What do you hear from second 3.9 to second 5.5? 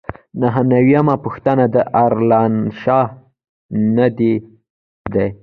دندې دي.